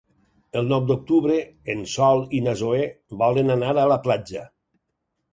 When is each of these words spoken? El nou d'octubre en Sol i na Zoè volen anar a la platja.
El 0.59 0.69
nou 0.69 0.85
d'octubre 0.91 1.35
en 1.73 1.83
Sol 1.91 2.23
i 2.37 2.39
na 2.45 2.55
Zoè 2.61 2.87
volen 3.19 3.57
anar 3.57 3.75
a 3.83 3.85
la 3.93 3.99
platja. 4.07 4.47